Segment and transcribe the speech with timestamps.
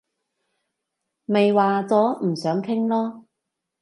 [1.25, 3.25] 咪話咗唔想傾囉